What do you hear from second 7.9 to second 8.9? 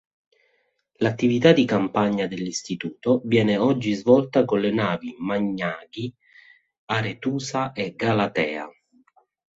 "Galatea'.